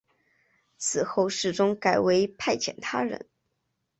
[0.79, 3.27] 此后世宗改为派遣他人。